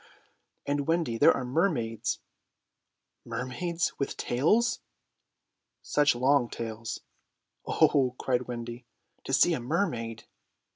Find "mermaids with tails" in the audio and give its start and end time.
3.23-4.79